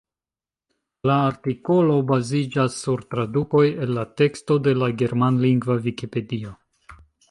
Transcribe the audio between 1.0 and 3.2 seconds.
La artikolo baziĝas sur